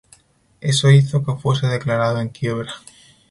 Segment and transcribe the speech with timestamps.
[0.61, 2.73] Eso hizo que fuese declarado en quiebra.